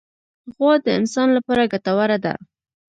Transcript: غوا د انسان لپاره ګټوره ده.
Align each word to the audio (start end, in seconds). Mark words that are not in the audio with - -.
غوا 0.55 0.73
د 0.85 0.87
انسان 0.99 1.29
لپاره 1.37 1.69
ګټوره 1.71 2.17
ده. 2.25 2.33